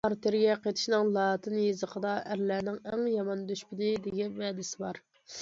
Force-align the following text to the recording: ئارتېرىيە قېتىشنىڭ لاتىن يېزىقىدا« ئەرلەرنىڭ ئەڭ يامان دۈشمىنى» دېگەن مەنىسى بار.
ئارتېرىيە 0.07 0.53
قېتىشنىڭ 0.61 1.11
لاتىن 1.17 1.57
يېزىقىدا« 1.63 2.15
ئەرلەرنىڭ 2.31 2.81
ئەڭ 2.93 3.05
يامان 3.13 3.45
دۈشمىنى» 3.53 3.93
دېگەن 4.09 4.35
مەنىسى 4.43 4.83
بار. 4.83 5.03